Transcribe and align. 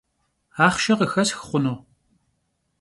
Axhşşe 0.65 0.93
khıxesx 0.99 1.29
xhunu? 1.47 1.75